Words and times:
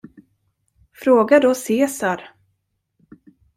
Fråga 0.93 1.39
då 1.39 1.55
Cesar! 1.55 2.23